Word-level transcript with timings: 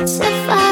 It's 0.00 0.20
a 0.20 0.46
fine 0.46 0.67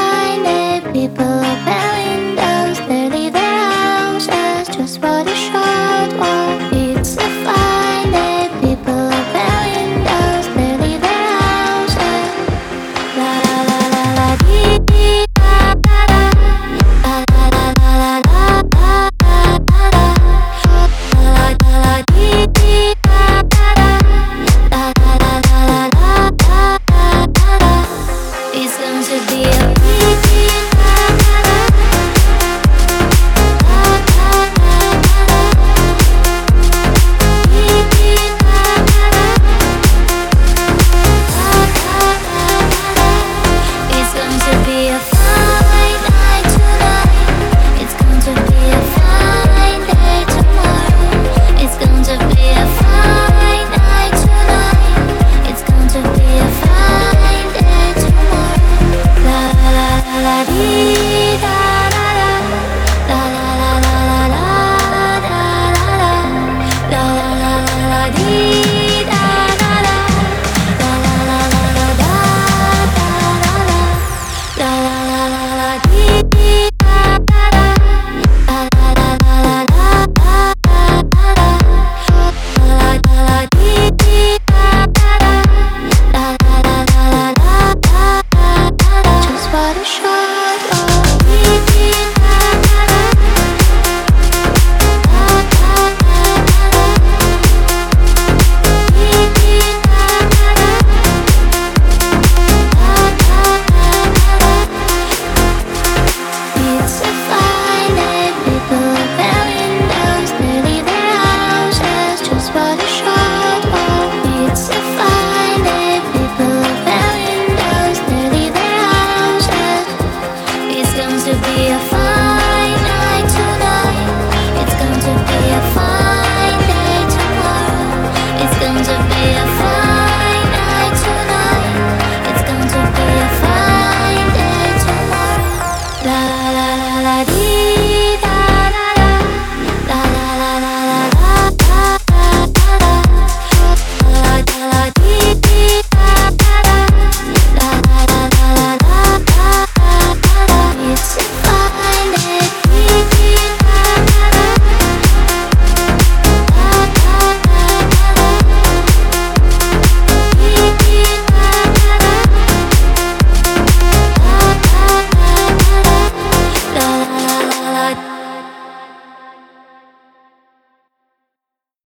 to 128.83 128.93
be 129.09 129.35
a 129.35 129.47
fool. 129.57 129.76